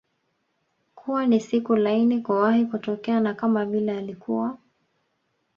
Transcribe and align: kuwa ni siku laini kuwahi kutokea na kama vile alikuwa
kuwa 0.95 1.27
ni 1.27 1.39
siku 1.39 1.75
laini 1.75 2.21
kuwahi 2.21 2.65
kutokea 2.65 3.19
na 3.19 3.33
kama 3.33 3.65
vile 3.65 3.97
alikuwa 3.97 4.57